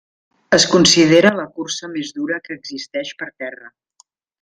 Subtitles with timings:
[0.57, 3.75] Es considera la cursa més dura que existeix per terra.